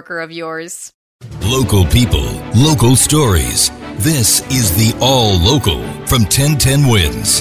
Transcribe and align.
of 0.00 0.32
yours. 0.32 0.92
Local 1.42 1.84
people, 1.84 2.24
local 2.54 2.96
stories. 2.96 3.70
This 3.98 4.40
is 4.50 4.74
the 4.74 4.96
All 5.00 5.38
Local 5.38 5.82
from 6.06 6.22
1010 6.22 6.88
Wins. 6.88 7.40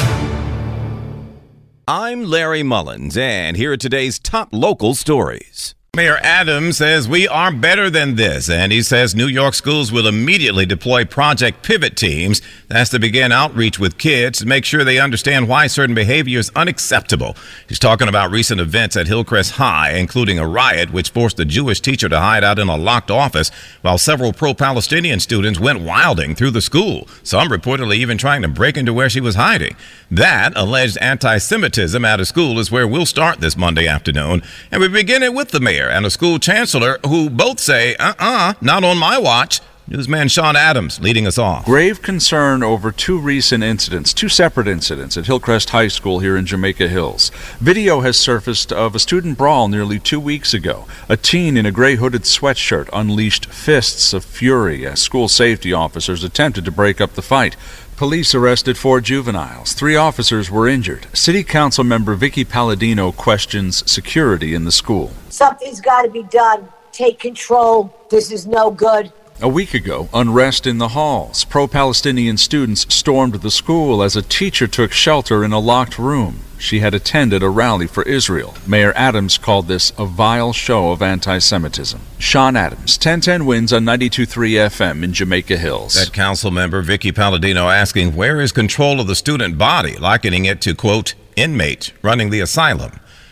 I'm 1.88 2.24
Larry 2.26 2.64
Mullins, 2.64 3.18
and 3.18 3.58
here 3.58 3.72
are 3.72 3.78
today's 3.78 4.20
top 4.20 4.50
local 4.52 4.94
stories. 4.96 5.76
Mayor 5.94 6.20
Adams 6.24 6.78
says 6.78 7.10
we 7.10 7.28
are 7.28 7.52
better 7.52 7.90
than 7.90 8.16
this, 8.16 8.50
and 8.50 8.72
he 8.72 8.82
says 8.82 9.14
New 9.14 9.28
York 9.28 9.54
schools 9.54 9.92
will 9.92 10.08
immediately 10.08 10.66
deploy 10.66 11.04
Project 11.04 11.64
Pivot 11.64 11.98
teams. 11.98 12.42
That's 12.70 12.92
to 12.92 13.00
begin 13.00 13.34
outreach 13.34 13.78
with 13.78 13.98
kids 13.98 14.40
to 14.40 14.46
make 14.46 14.64
sure 14.64 14.86
they 14.86 15.00
understand 15.00 15.50
why 15.50 15.68
certain 15.68 15.94
behavior 15.94 16.40
is 16.40 16.50
unacceptable. 16.56 17.36
He's 17.68 17.78
talking 17.78 18.08
about 18.08 18.32
recent 18.32 18.62
events 18.62 18.96
at 18.96 19.08
Hillcrest 19.08 19.52
High, 19.56 19.92
including 19.92 20.40
a 20.40 20.48
riot 20.48 20.94
which 20.94 21.10
forced 21.10 21.38
a 21.42 21.44
Jewish 21.44 21.82
teacher 21.82 22.08
to 22.08 22.22
hide 22.22 22.46
out 22.46 22.58
in 22.58 22.70
a 22.70 22.78
locked 22.78 23.12
office, 23.12 23.52
while 23.82 23.98
several 23.98 24.32
pro 24.32 24.54
Palestinian 24.54 25.20
students 25.20 25.60
went 25.60 25.82
wilding 25.82 26.36
through 26.36 26.52
the 26.52 26.62
school, 26.62 27.06
some 27.22 27.50
reportedly 27.50 27.96
even 27.96 28.18
trying 28.18 28.44
to 28.44 28.48
break 28.48 28.78
into 28.78 28.94
where 28.94 29.10
she 29.10 29.20
was 29.20 29.36
hiding. 29.36 29.76
That 30.10 30.54
alleged 30.56 30.98
anti 31.00 31.38
Semitism 31.38 32.06
at 32.06 32.22
a 32.22 32.26
school 32.26 32.60
is 32.60 32.72
where 32.72 32.88
we'll 32.88 33.06
start 33.06 33.42
this 33.42 33.58
Monday 33.58 33.90
afternoon, 33.90 34.42
and 34.72 34.80
we 34.80 34.88
begin 34.88 35.22
it 35.22 35.34
with 35.34 35.50
the 35.50 35.60
mayor 35.60 35.81
and 35.90 36.06
a 36.06 36.10
school 36.10 36.40
chancellor 36.40 37.00
who 37.06 37.30
both 37.30 37.60
say, 37.60 37.96
uh 37.96 38.14
uh, 38.20 38.54
not 38.62 38.84
on 38.84 38.98
my 38.98 39.18
watch. 39.18 39.62
Newsman 39.92 40.30
Sean 40.30 40.56
Adams 40.56 41.02
leading 41.02 41.28
us 41.28 41.38
off. 41.38 41.66
Grave 41.66 42.02
concern 42.02 42.64
over 42.64 42.94
two 42.94 43.20
recent 43.20 43.62
incidents, 43.62 44.14
two 44.14 44.30
separate 44.30 44.68
incidents 44.68 45.18
at 45.18 45.26
Hillcrest 45.26 45.72
High 45.72 45.90
School 45.90 46.20
here 46.20 46.38
in 46.38 46.46
Jamaica 46.46 46.88
Hills. 46.88 47.30
Video 47.60 48.00
has 48.00 48.16
surfaced 48.16 48.72
of 48.72 48.96
a 48.96 49.00
student 49.00 49.38
brawl 49.38 49.68
nearly 49.68 50.00
two 50.00 50.20
weeks 50.20 50.54
ago. 50.54 50.86
A 51.10 51.18
teen 51.18 51.58
in 51.58 51.66
a 51.66 51.74
gray 51.74 51.96
hooded 51.96 52.22
sweatshirt 52.22 52.90
unleashed 52.94 53.48
fists 53.48 54.14
of 54.14 54.24
fury 54.24 54.88
as 54.88 55.02
school 55.02 55.28
safety 55.28 55.74
officers 55.74 56.24
attempted 56.24 56.64
to 56.64 56.72
break 56.72 57.02
up 57.02 57.16
the 57.16 57.22
fight. 57.22 57.58
Police 58.02 58.34
arrested 58.34 58.80
four 58.80 59.00
juveniles. 59.00 59.74
Three 59.74 59.96
officers 59.96 60.50
were 60.50 60.68
injured. 60.68 61.06
City 61.14 61.44
Council 61.44 61.84
member 61.84 62.18
Vickie 62.18 62.50
Paladino 62.50 63.12
questions 63.12 63.84
security 63.86 64.56
in 64.56 64.64
the 64.64 64.72
school. 64.72 65.12
Something's 65.30 65.80
got 65.80 66.02
to 66.02 66.10
be 66.10 66.24
done. 66.24 66.68
Take 66.92 67.20
control. 67.20 67.96
This 68.10 68.32
is 68.32 68.48
no 68.48 68.72
good. 68.72 69.14
A 69.40 69.48
week 69.48 69.76
ago, 69.76 70.10
unrest 70.16 70.66
in 70.66 70.80
the 70.80 70.88
halls. 70.88 71.46
Pro 71.46 71.68
Palestinian 71.68 72.38
students 72.38 72.92
stormed 72.92 73.36
the 73.36 73.52
school 73.52 74.02
as 74.02 74.16
a 74.16 74.24
teacher 74.24 74.66
took 74.66 74.92
shelter 74.92 75.44
in 75.44 75.52
a 75.52 75.60
locked 75.60 76.00
room. 76.00 76.40
She 76.62 76.80
had 76.80 76.94
attended 76.94 77.42
a 77.42 77.50
rally 77.50 77.88
for 77.88 78.04
Israel. 78.04 78.54
Mayor 78.68 78.94
Adams 78.96 79.40
called 79.40 79.68
this 79.68 79.92
a 79.98 80.06
vile 80.06 80.54
show 80.54 80.92
of 80.92 81.02
anti 81.02 81.40
Semitism. 81.40 82.00
Sean 82.20 82.56
Adams, 82.56 82.98
1010 82.98 83.48
wins 83.48 83.74
on 83.74 83.84
92.3 83.84 84.70
FM 84.70 85.04
in 85.04 85.12
Jamaica 85.12 85.58
Hills. 85.58 85.96
That 85.96 86.14
council 86.14 86.52
member, 86.52 86.84
Vickie 86.84 87.16
Paladino, 87.16 87.68
asking 87.68 88.16
where 88.16 88.40
is 88.40 88.52
control 88.52 89.02
of 89.02 89.08
the 89.08 89.16
student 89.16 89.58
body, 89.58 89.98
likening 89.98 90.46
it 90.46 90.62
to, 90.62 90.76
quote, 90.76 91.16
inmate 91.36 91.94
running 92.04 92.30
the 92.30 92.42
asylum. 92.42 92.92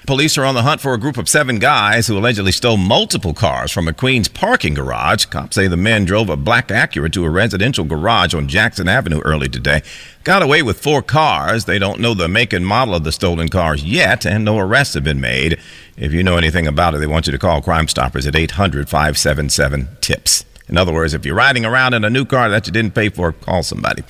Police 0.10 0.40
are 0.40 0.44
on 0.44 0.56
the 0.56 0.64
hunt 0.64 0.82
for 0.82 0.96
a 0.96 0.98
group 0.98 1.18
of 1.18 1.30
seven 1.30 1.60
guys 1.60 2.08
who 2.08 2.18
allegedly 2.18 2.52
stole 2.52 2.78
multiple 2.78 3.32
cars 3.32 3.72
from 3.72 3.88
a 3.88 3.94
Queens 3.94 4.28
parking 4.28 4.74
garage. 4.74 5.26
Cops 5.26 5.54
say 5.54 5.68
the 5.68 5.78
men 5.78 6.04
drove 6.04 6.32
a 6.32 6.36
black 6.36 6.70
Acura 6.70 7.14
to 7.14 7.26
a 7.26 7.30
residential 7.30 7.86
garage 7.86 8.34
on 8.34 8.48
Jackson 8.48 8.88
Avenue 8.88 9.22
early 9.24 9.48
today. 9.48 9.84
Got 10.24 10.42
away 10.42 10.64
with 10.64 10.82
four 10.82 11.04
cars. 11.04 11.66
They 11.66 11.78
don't 11.78 12.00
know 12.00 12.16
the 12.16 12.28
make 12.28 12.54
and 12.54 12.66
model 12.66 12.96
of 12.96 13.04
the 13.04 13.12
stolen 13.12 13.50
cars 13.50 13.84
yet, 13.84 14.26
and 14.26 14.44
no 14.44 14.58
arrests 14.58 14.96
have 14.96 15.04
been 15.04 15.22
made. 15.22 15.60
If 15.96 16.12
you 16.12 16.24
know 16.24 16.38
anything 16.38 16.66
about 16.66 16.96
it, 16.96 16.98
they 16.98 17.06
want 17.06 17.28
you 17.28 17.32
to 17.32 17.38
call 17.38 17.62
Crime 17.62 17.88
Stoppers 17.88 18.26
at 18.26 18.36
800 18.36 18.90
577 18.90 19.90
TIPS. 20.02 20.44
In 20.70 20.78
other 20.78 20.94
words, 20.94 21.14
if 21.14 21.26
you're 21.26 21.36
riding 21.36 21.66
around 21.66 21.94
in 21.94 22.04
a 22.04 22.10
new 22.10 22.26
car 22.26 22.50
that 22.50 22.68
you 22.68 22.72
didn't 22.72 22.94
pay 22.94 23.10
for, 23.10 23.34
call 23.34 23.64
somebody. 23.64 24.04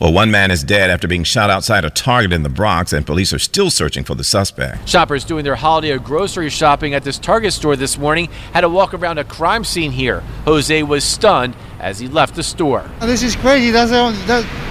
Well, 0.00 0.12
one 0.12 0.30
man 0.30 0.50
is 0.50 0.64
dead 0.64 0.90
after 0.90 1.06
being 1.06 1.24
shot 1.24 1.50
outside 1.50 1.84
a 1.84 1.90
Target 1.90 2.32
in 2.32 2.42
the 2.42 2.48
Bronx, 2.48 2.92
and 2.92 3.06
police 3.06 3.32
are 3.32 3.38
still 3.38 3.70
searching 3.70 4.02
for 4.02 4.14
the 4.14 4.24
suspect. 4.24 4.88
Shoppers 4.88 5.24
doing 5.24 5.44
their 5.44 5.56
holiday 5.56 5.96
grocery 5.98 6.50
shopping 6.50 6.94
at 6.94 7.04
this 7.04 7.18
Target 7.18 7.52
store 7.52 7.76
this 7.76 7.98
morning 7.98 8.28
had 8.52 8.62
to 8.62 8.68
walk 8.68 8.94
around 8.94 9.18
a 9.18 9.24
crime 9.24 9.64
scene 9.64 9.92
here. 9.92 10.20
Jose 10.44 10.82
was 10.82 11.04
stunned 11.04 11.54
as 11.80 11.98
he 11.98 12.08
left 12.08 12.34
the 12.34 12.42
store. 12.42 12.88
This 13.00 13.22
is 13.22 13.36
crazy. 13.36 13.70
That's 13.70 13.90
that, 13.90 14.65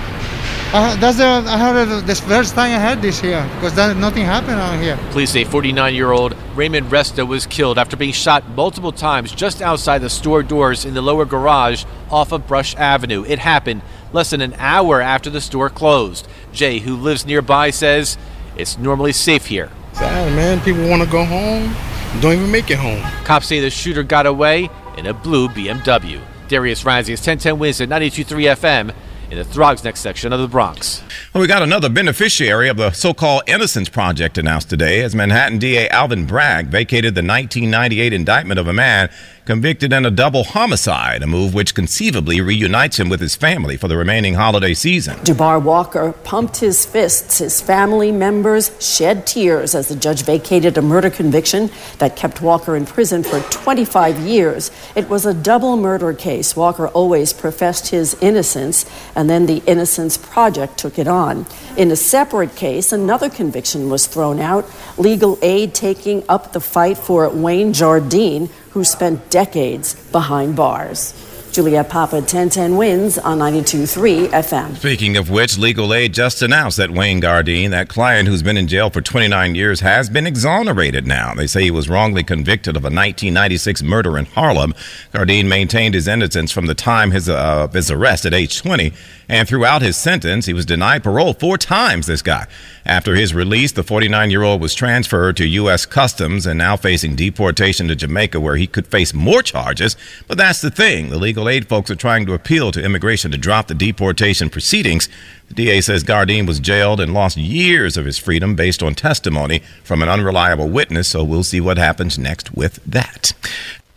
uh, 0.75 0.95
that's 0.97 1.17
the 1.17 1.23
I 1.23 1.57
heard 1.57 2.05
this 2.05 2.19
first 2.19 2.53
time 2.53 2.77
I 2.77 2.79
heard 2.79 3.01
this 3.01 3.19
here 3.21 3.49
because 3.55 3.73
that, 3.75 3.95
nothing 3.95 4.25
happened 4.25 4.59
out 4.59 4.77
here. 4.77 4.99
Police 5.11 5.31
say 5.31 5.45
49-year-old 5.45 6.35
Raymond 6.53 6.87
Resta 6.87 7.25
was 7.25 7.45
killed 7.45 7.77
after 7.77 7.95
being 7.95 8.11
shot 8.11 8.45
multiple 8.49 8.91
times 8.91 9.31
just 9.31 9.61
outside 9.61 9.99
the 9.99 10.09
store 10.09 10.43
doors 10.43 10.83
in 10.83 10.93
the 10.93 11.01
lower 11.01 11.23
garage 11.23 11.85
off 12.11 12.33
of 12.33 12.45
Brush 12.45 12.75
Avenue. 12.75 13.23
It 13.25 13.39
happened 13.39 13.83
less 14.11 14.31
than 14.31 14.41
an 14.41 14.53
hour 14.57 14.99
after 14.99 15.29
the 15.29 15.39
store 15.39 15.69
closed. 15.69 16.27
Jay, 16.51 16.79
who 16.79 16.97
lives 16.97 17.25
nearby, 17.25 17.69
says 17.69 18.17
it's 18.57 18.77
normally 18.77 19.13
safe 19.13 19.45
here. 19.45 19.69
Sad, 19.93 20.35
man. 20.35 20.59
People 20.59 20.89
want 20.89 21.01
to 21.01 21.09
go 21.09 21.23
home, 21.23 21.73
don't 22.21 22.33
even 22.33 22.51
make 22.51 22.69
it 22.69 22.79
home. 22.79 23.01
Cops 23.23 23.47
say 23.47 23.61
the 23.61 23.69
shooter 23.69 24.03
got 24.03 24.25
away 24.25 24.69
in 24.97 25.05
a 25.05 25.13
blue 25.13 25.47
BMW. 25.47 26.21
Darius 26.49 26.83
Rising 26.83 27.13
is 27.13 27.19
1010 27.19 27.59
wins 27.59 27.79
at 27.79 27.87
92.3 27.89 28.55
FM 28.55 28.93
in 29.31 29.37
the 29.37 29.43
Throgs 29.43 29.83
Neck 29.83 29.97
section 29.97 30.31
of 30.31 30.39
the 30.39 30.47
Bronx. 30.47 31.01
Well, 31.33 31.41
we 31.41 31.47
got 31.47 31.63
another 31.63 31.89
beneficiary 31.89 32.69
of 32.69 32.77
the 32.77 32.91
so-called 32.91 33.43
Innocence 33.47 33.89
Project 33.89 34.37
announced 34.37 34.69
today 34.69 35.01
as 35.01 35.15
Manhattan 35.15 35.57
DA 35.57 35.89
Alvin 35.89 36.25
Bragg 36.25 36.67
vacated 36.67 37.15
the 37.15 37.19
1998 37.19 38.13
indictment 38.13 38.59
of 38.59 38.67
a 38.67 38.73
man 38.73 39.09
convicted 39.45 39.93
in 39.93 40.05
a 40.05 40.11
double 40.11 40.43
homicide, 40.43 41.21
a 41.21 41.27
move 41.27 41.53
which 41.53 41.75
conceivably 41.75 42.41
reunites 42.41 42.99
him 42.99 43.09
with 43.09 43.19
his 43.19 43.35
family 43.35 43.77
for 43.77 43.87
the 43.87 43.95
remaining 43.95 44.33
holiday 44.33 44.73
season. 44.73 45.15
Dubar 45.19 45.61
Walker 45.61 46.13
pumped 46.23 46.57
his 46.57 46.85
fists. 46.85 47.37
His 47.37 47.61
family 47.61 48.11
members 48.11 48.71
shed 48.79 49.27
tears 49.27 49.75
as 49.75 49.87
the 49.87 49.95
judge 49.95 50.23
vacated 50.23 50.77
a 50.77 50.81
murder 50.81 51.11
conviction 51.11 51.69
that 51.99 52.15
kept 52.15 52.41
Walker 52.41 52.75
in 52.75 52.85
prison 52.85 53.23
for 53.23 53.39
25 53.51 54.19
years. 54.19 54.71
It 54.95 55.07
was 55.09 55.25
a 55.25 55.33
double 55.33 55.77
murder 55.77 56.13
case. 56.13 56.55
Walker 56.55 56.87
always 56.87 57.31
professed 57.31 57.89
his 57.89 58.15
innocence, 58.21 58.85
and 59.15 59.29
then 59.29 59.45
the 59.45 59.61
Innocence 59.67 60.17
Project 60.17 60.77
took 60.77 60.97
it 60.97 61.07
on. 61.07 61.45
In 61.77 61.91
a 61.91 61.95
separate 61.95 62.55
case, 62.55 62.91
another 62.91 63.29
conviction 63.29 63.89
was 63.89 64.07
thrown 64.07 64.39
out 64.39 64.65
legal 64.97 65.37
aid 65.41 65.73
taking 65.73 66.23
up 66.27 66.53
the 66.53 66.59
fight 66.59 66.97
for 66.97 67.29
Wayne 67.29 67.71
Gardine 67.71 68.49
who 68.75 68.83
spent 68.83 69.29
decades 69.29 69.95
behind 70.11 70.53
bars. 70.53 71.13
Juliet 71.55 71.87
Papa, 71.87 72.17
1010 72.17 72.75
wins 72.75 73.17
on 73.17 73.39
92.3 73.39 74.27
FM. 74.27 74.75
Speaking 74.75 75.15
of 75.15 75.29
which, 75.29 75.57
legal 75.57 75.93
aid 75.93 76.13
just 76.13 76.41
announced 76.41 76.75
that 76.75 76.91
Wayne 76.91 77.21
Gardine, 77.21 77.71
that 77.71 77.87
client 77.87 78.27
who's 78.27 78.43
been 78.43 78.57
in 78.57 78.67
jail 78.67 78.89
for 78.89 78.99
29 78.99 79.55
years, 79.55 79.79
has 79.79 80.09
been 80.09 80.27
exonerated 80.27 81.07
now. 81.07 81.33
They 81.33 81.47
say 81.47 81.63
he 81.63 81.71
was 81.71 81.87
wrongly 81.87 82.25
convicted 82.25 82.75
of 82.75 82.83
a 82.83 82.91
1996 82.91 83.83
murder 83.83 84.17
in 84.17 84.25
Harlem. 84.25 84.73
Gardine 85.13 85.47
maintained 85.47 85.95
his 85.95 86.09
innocence 86.09 86.51
from 86.51 86.65
the 86.65 86.75
time 86.75 87.11
his, 87.11 87.29
uh, 87.29 87.69
his 87.69 87.89
arrest 87.89 88.25
at 88.25 88.33
age 88.33 88.61
20, 88.61 88.91
and 89.29 89.47
throughout 89.47 89.81
his 89.81 89.95
sentence, 89.95 90.47
he 90.47 90.53
was 90.53 90.65
denied 90.65 91.03
parole 91.03 91.33
four 91.33 91.57
times, 91.57 92.07
this 92.07 92.21
guy. 92.21 92.47
After 92.85 93.15
his 93.15 93.33
release, 93.33 93.71
the 93.71 93.81
49 93.81 94.29
year 94.29 94.43
old 94.43 94.61
was 94.61 94.75
transferred 94.75 95.37
to 95.37 95.47
U.S. 95.47 95.87
Customs 95.87 96.45
and 96.45 96.59
now 96.59 96.75
facing 96.75 97.15
deportation 97.15 97.87
to 97.87 97.95
Jamaica, 97.95 98.39
where 98.39 98.57
he 98.57 98.67
could 98.67 98.85
face 98.85 99.11
more 99.11 99.41
charges. 99.41 99.95
But 100.27 100.37
that's 100.37 100.61
the 100.61 100.69
thing. 100.69 101.09
The 101.09 101.17
legal 101.17 101.44
aid 101.47 101.67
folks 101.67 101.89
are 101.89 101.95
trying 101.95 102.25
to 102.25 102.33
appeal 102.33 102.71
to 102.71 102.83
immigration 102.83 103.31
to 103.31 103.37
drop 103.37 103.67
the 103.67 103.73
deportation 103.73 104.49
proceedings. 104.49 105.09
The 105.47 105.53
DA 105.53 105.81
says 105.81 106.03
Gardine 106.03 106.45
was 106.45 106.59
jailed 106.59 106.99
and 106.99 107.13
lost 107.13 107.37
years 107.37 107.97
of 107.97 108.05
his 108.05 108.17
freedom 108.17 108.55
based 108.55 108.81
on 108.81 108.95
testimony 108.95 109.59
from 109.83 110.01
an 110.01 110.09
unreliable 110.09 110.69
witness, 110.69 111.07
so 111.07 111.23
we'll 111.23 111.43
see 111.43 111.61
what 111.61 111.77
happens 111.77 112.17
next 112.17 112.53
with 112.53 112.83
that. 112.85 113.33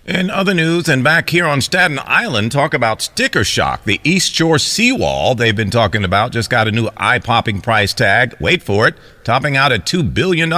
In 0.04 0.30
other 0.30 0.54
news, 0.54 0.88
and 0.88 1.04
back 1.04 1.28
here 1.28 1.44
on 1.44 1.60
Staten 1.60 2.00
Island, 2.02 2.50
talk 2.50 2.72
about 2.72 3.02
sticker 3.02 3.44
shock. 3.44 3.84
The 3.84 4.00
East 4.04 4.32
Shore 4.32 4.58
seawall 4.58 5.34
they've 5.34 5.54
been 5.54 5.70
talking 5.70 6.02
about 6.02 6.32
just 6.32 6.48
got 6.48 6.66
a 6.66 6.72
new 6.72 6.88
eye 6.96 7.18
popping 7.18 7.60
price 7.60 7.92
tag. 7.92 8.34
Wait 8.40 8.62
for 8.62 8.88
it 8.88 8.94
topping 9.28 9.58
out 9.58 9.72
at 9.72 9.84
$2 9.84 10.14
billion. 10.14 10.48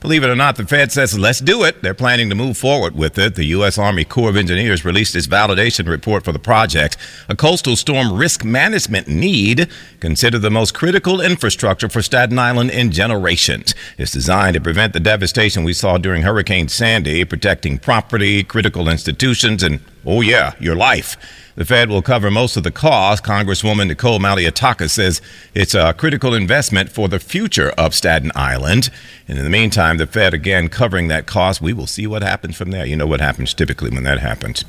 Believe 0.00 0.24
it 0.24 0.28
or 0.28 0.34
not, 0.34 0.56
the 0.56 0.66
Fed 0.66 0.90
says, 0.90 1.16
let's 1.16 1.38
do 1.38 1.62
it. 1.62 1.80
They're 1.80 1.94
planning 1.94 2.28
to 2.28 2.34
move 2.34 2.58
forward 2.58 2.96
with 2.96 3.16
it. 3.20 3.36
The 3.36 3.44
U.S. 3.44 3.78
Army 3.78 4.04
Corps 4.04 4.30
of 4.30 4.36
Engineers 4.36 4.84
released 4.84 5.14
its 5.14 5.28
validation 5.28 5.88
report 5.88 6.24
for 6.24 6.32
the 6.32 6.40
project, 6.40 6.96
a 7.28 7.36
coastal 7.36 7.76
storm 7.76 8.12
risk 8.12 8.44
management 8.44 9.06
need 9.06 9.68
considered 10.00 10.40
the 10.40 10.50
most 10.50 10.74
critical 10.74 11.20
infrastructure 11.20 11.88
for 11.88 12.02
Staten 12.02 12.36
Island 12.36 12.72
in 12.72 12.90
generations. 12.90 13.76
It's 13.96 14.10
designed 14.10 14.54
to 14.54 14.60
prevent 14.60 14.92
the 14.92 14.98
devastation 14.98 15.62
we 15.62 15.72
saw 15.72 15.96
during 15.96 16.22
Hurricane 16.22 16.66
Sandy, 16.66 17.24
protecting 17.24 17.78
property, 17.78 18.42
critical 18.42 18.88
institutions, 18.88 19.62
and, 19.62 19.78
oh 20.06 20.20
yeah, 20.20 20.54
your 20.58 20.74
life. 20.74 21.16
The 21.56 21.64
Fed 21.64 21.88
will 21.88 22.02
cover 22.02 22.32
most 22.32 22.56
of 22.56 22.64
the 22.64 22.72
cost. 22.72 23.22
Congresswoman 23.22 23.86
Nicole 23.86 24.18
Malliotakis 24.18 24.90
says 24.90 25.22
it's 25.54 25.74
a 25.74 25.94
critical 25.94 26.34
investment 26.34 26.90
for 26.90 27.08
the 27.08 27.20
future 27.20 27.70
of 27.78 27.94
Staten 27.94 28.32
Island. 28.34 28.90
And 29.28 29.38
in 29.38 29.44
the 29.44 29.50
meantime, 29.50 29.98
the 29.98 30.06
Fed 30.06 30.34
again 30.34 30.68
covering 30.68 31.06
that 31.08 31.26
cost. 31.26 31.62
We 31.62 31.72
will 31.72 31.86
see 31.86 32.08
what 32.08 32.22
happens 32.22 32.56
from 32.56 32.72
there. 32.72 32.84
You 32.84 32.96
know 32.96 33.06
what 33.06 33.20
happens 33.20 33.54
typically 33.54 33.90
when 33.90 34.02
that 34.02 34.18
happens. 34.18 34.64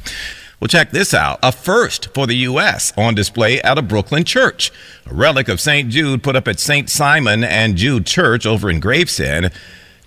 Well, 0.59 0.67
check 0.67 0.91
this 0.91 1.13
out. 1.13 1.39
A 1.41 1.51
first 1.51 2.13
for 2.13 2.27
the 2.27 2.35
U.S. 2.37 2.93
on 2.95 3.15
display 3.15 3.59
at 3.61 3.77
a 3.77 3.81
Brooklyn 3.81 4.23
church. 4.23 4.71
A 5.05 5.13
relic 5.13 5.49
of 5.49 5.59
St. 5.59 5.89
Jude 5.89 6.23
put 6.23 6.35
up 6.35 6.47
at 6.47 6.59
St. 6.59 6.89
Simon 6.89 7.43
and 7.43 7.75
Jude 7.75 8.05
Church 8.05 8.45
over 8.45 8.69
in 8.69 8.79
Gravesend. 8.79 9.51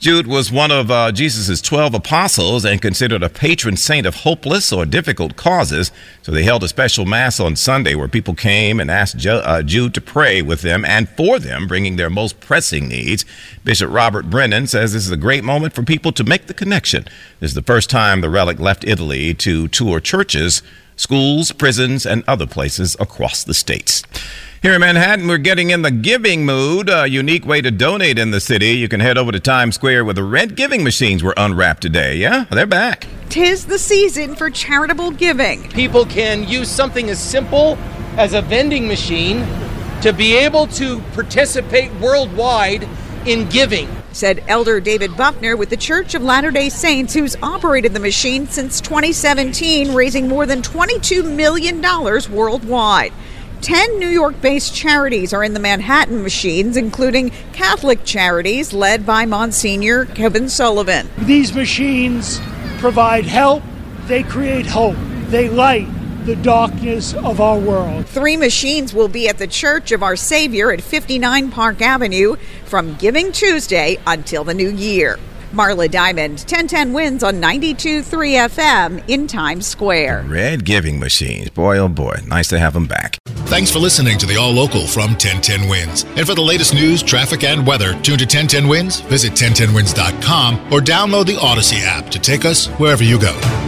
Jude 0.00 0.28
was 0.28 0.52
one 0.52 0.70
of 0.70 0.92
uh, 0.92 1.10
Jesus' 1.10 1.60
12 1.60 1.92
apostles 1.92 2.64
and 2.64 2.80
considered 2.80 3.20
a 3.24 3.28
patron 3.28 3.76
saint 3.76 4.06
of 4.06 4.16
hopeless 4.16 4.72
or 4.72 4.86
difficult 4.86 5.34
causes. 5.34 5.90
So 6.22 6.30
they 6.30 6.44
held 6.44 6.62
a 6.62 6.68
special 6.68 7.04
mass 7.04 7.40
on 7.40 7.56
Sunday 7.56 7.96
where 7.96 8.06
people 8.06 8.34
came 8.34 8.78
and 8.78 8.92
asked 8.92 9.16
Ju- 9.16 9.32
uh, 9.32 9.62
Jude 9.62 9.94
to 9.94 10.00
pray 10.00 10.40
with 10.40 10.62
them 10.62 10.84
and 10.84 11.08
for 11.08 11.40
them, 11.40 11.66
bringing 11.66 11.96
their 11.96 12.10
most 12.10 12.38
pressing 12.38 12.86
needs. 12.86 13.24
Bishop 13.64 13.90
Robert 13.90 14.30
Brennan 14.30 14.68
says 14.68 14.92
this 14.92 15.04
is 15.04 15.10
a 15.10 15.16
great 15.16 15.42
moment 15.42 15.74
for 15.74 15.82
people 15.82 16.12
to 16.12 16.22
make 16.22 16.46
the 16.46 16.54
connection. 16.54 17.02
This 17.40 17.50
is 17.50 17.54
the 17.54 17.62
first 17.62 17.90
time 17.90 18.20
the 18.20 18.30
relic 18.30 18.60
left 18.60 18.86
Italy 18.86 19.34
to 19.34 19.66
tour 19.66 19.98
churches, 19.98 20.62
schools, 20.98 21.52
prisons, 21.52 22.04
and 22.04 22.22
other 22.28 22.46
places 22.46 22.96
across 23.00 23.42
the 23.42 23.54
states. 23.54 24.02
Here 24.60 24.74
in 24.74 24.80
Manhattan, 24.80 25.28
we're 25.28 25.38
getting 25.38 25.70
in 25.70 25.82
the 25.82 25.92
giving 25.92 26.44
mood. 26.44 26.90
A 26.90 27.06
unique 27.06 27.46
way 27.46 27.60
to 27.60 27.70
donate 27.70 28.18
in 28.18 28.32
the 28.32 28.40
city. 28.40 28.70
You 28.70 28.88
can 28.88 28.98
head 28.98 29.16
over 29.16 29.30
to 29.30 29.38
Times 29.38 29.76
Square 29.76 30.04
where 30.04 30.14
the 30.14 30.24
red 30.24 30.56
giving 30.56 30.82
machines 30.82 31.22
were 31.22 31.34
unwrapped 31.36 31.80
today. 31.80 32.16
Yeah, 32.16 32.44
they're 32.50 32.66
back. 32.66 33.06
Tis 33.28 33.66
the 33.66 33.78
season 33.78 34.34
for 34.34 34.50
charitable 34.50 35.12
giving. 35.12 35.68
People 35.70 36.04
can 36.04 36.46
use 36.48 36.68
something 36.68 37.08
as 37.08 37.20
simple 37.20 37.78
as 38.16 38.34
a 38.34 38.42
vending 38.42 38.88
machine 38.88 39.46
to 40.02 40.12
be 40.12 40.36
able 40.36 40.66
to 40.66 41.00
participate 41.12 41.92
worldwide 42.00 42.88
in 43.26 43.48
giving. 43.48 43.88
Said 44.18 44.42
Elder 44.48 44.80
David 44.80 45.16
Buckner 45.16 45.56
with 45.56 45.70
the 45.70 45.76
Church 45.76 46.16
of 46.16 46.24
Latter 46.24 46.50
day 46.50 46.70
Saints, 46.70 47.14
who's 47.14 47.36
operated 47.40 47.94
the 47.94 48.00
machine 48.00 48.48
since 48.48 48.80
2017, 48.80 49.94
raising 49.94 50.26
more 50.26 50.44
than 50.44 50.60
$22 50.60 51.36
million 51.36 51.80
worldwide. 51.80 53.12
10 53.60 54.00
New 54.00 54.08
York 54.08 54.40
based 54.40 54.74
charities 54.74 55.32
are 55.32 55.44
in 55.44 55.54
the 55.54 55.60
Manhattan 55.60 56.20
machines, 56.20 56.76
including 56.76 57.30
Catholic 57.52 58.04
charities 58.04 58.72
led 58.72 59.06
by 59.06 59.24
Monsignor 59.24 60.06
Kevin 60.06 60.48
Sullivan. 60.48 61.08
These 61.18 61.54
machines 61.54 62.40
provide 62.78 63.24
help, 63.24 63.62
they 64.08 64.24
create 64.24 64.66
hope, 64.66 64.96
they 65.28 65.48
light 65.48 65.86
the 66.24 66.36
darkness 66.36 67.14
of 67.14 67.40
our 67.40 67.58
world. 67.58 68.06
Three 68.06 68.36
machines 68.36 68.92
will 68.92 69.08
be 69.08 69.28
at 69.28 69.38
the 69.38 69.46
Church 69.46 69.92
of 69.92 70.02
Our 70.02 70.16
Savior 70.16 70.70
at 70.72 70.80
59 70.80 71.50
Park 71.50 71.80
Avenue 71.82 72.36
from 72.64 72.94
Giving 72.96 73.32
Tuesday 73.32 73.98
until 74.06 74.44
the 74.44 74.54
new 74.54 74.70
year. 74.70 75.18
Marla 75.52 75.90
Diamond, 75.90 76.32
1010 76.40 76.92
wins 76.92 77.24
on 77.24 77.36
92.3 77.36 78.02
FM 78.50 79.02
in 79.08 79.26
Times 79.26 79.66
Square. 79.66 80.26
Red 80.28 80.64
giving 80.64 80.98
machines. 80.98 81.48
Boy, 81.50 81.78
oh 81.78 81.88
boy. 81.88 82.16
Nice 82.26 82.48
to 82.48 82.58
have 82.58 82.74
them 82.74 82.86
back. 82.86 83.16
Thanks 83.46 83.70
for 83.70 83.78
listening 83.78 84.18
to 84.18 84.26
the 84.26 84.36
All 84.36 84.52
Local 84.52 84.86
from 84.86 85.12
1010 85.12 85.68
Wins. 85.70 86.04
And 86.16 86.26
for 86.26 86.34
the 86.34 86.42
latest 86.42 86.74
news, 86.74 87.02
traffic, 87.02 87.44
and 87.44 87.66
weather, 87.66 87.92
tune 88.02 88.18
to 88.18 88.24
1010 88.24 88.68
Wins, 88.68 89.00
visit 89.00 89.32
1010wins.com, 89.32 90.70
or 90.72 90.80
download 90.80 91.26
the 91.26 91.36
Audacy 91.36 91.80
app 91.82 92.10
to 92.10 92.18
take 92.18 92.44
us 92.44 92.66
wherever 92.78 93.02
you 93.02 93.18
go. 93.18 93.67